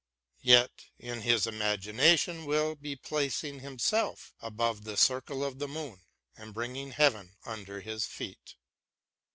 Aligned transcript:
yet 0.41 0.85
in 0.97 1.21
his 1.21 1.45
imagination 1.45 2.45
will 2.47 2.73
be 2.73 2.95
placing 2.95 3.59
himself 3.59 4.33
above 4.41 4.83
the 4.83 4.97
circle 4.97 5.43
of 5.43 5.59
the 5.59 5.67
moon, 5.67 6.01
and 6.35 6.55
bringing 6.55 6.89
heaven 6.89 7.35
under 7.45 7.81
his 7.81 8.07
feet.. 8.07 8.55